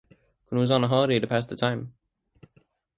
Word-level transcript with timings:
Koon 0.47 0.57
was 0.57 0.71
on 0.71 0.83
a 0.83 0.87
holiday 0.87 1.19
pass 1.23 1.43
at 1.43 1.49
the 1.49 1.55
time. 1.55 1.93